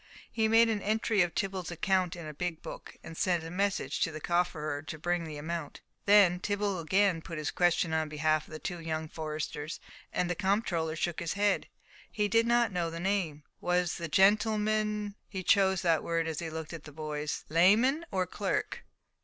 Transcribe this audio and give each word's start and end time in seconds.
He 0.31 0.47
made 0.47 0.67
an 0.67 0.81
entry 0.81 1.21
of 1.21 1.35
Tibble's 1.35 1.69
account 1.69 2.15
in 2.15 2.25
a 2.25 2.33
big 2.33 2.63
book, 2.63 2.97
and 3.03 3.15
sent 3.15 3.43
a 3.43 3.51
message 3.51 3.99
to 3.99 4.11
the 4.11 4.19
cofferer 4.19 4.81
to 4.81 4.97
bring 4.97 5.25
the 5.25 5.37
amount. 5.37 5.81
Then 6.07 6.39
Tibble 6.39 6.79
again 6.79 7.21
put 7.21 7.37
his 7.37 7.51
question 7.51 7.93
on 7.93 8.09
behalf 8.09 8.47
of 8.47 8.51
the 8.51 8.57
two 8.57 8.79
young 8.79 9.07
foresters, 9.07 9.79
and 10.11 10.27
the 10.27 10.33
comptroller 10.33 10.95
shook 10.95 11.19
his 11.19 11.33
head. 11.33 11.67
He 12.11 12.27
did 12.27 12.47
not 12.47 12.71
know 12.71 12.89
the 12.89 12.99
name. 12.99 13.43
"Was 13.59 13.97
the 13.97 14.07
gentleman" 14.07 15.13
(he 15.29 15.43
chose 15.43 15.83
that 15.83 16.01
word 16.03 16.25
as 16.27 16.39
he 16.39 16.49
looked 16.49 16.73
at 16.73 16.85
the 16.85 16.91
boys) 16.91 17.45
"layman 17.47 18.03
or 18.09 18.25
clerk?" 18.25 18.83